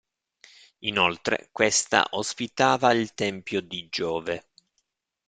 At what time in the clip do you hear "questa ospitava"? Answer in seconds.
1.51-2.91